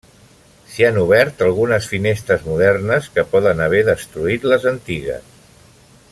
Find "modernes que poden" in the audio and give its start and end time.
2.53-3.61